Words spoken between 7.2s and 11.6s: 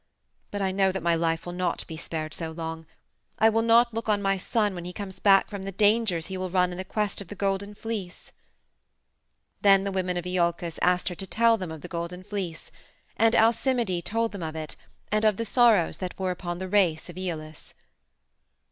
of the Golden Fleece." Then the women of Iolcus asked her to tell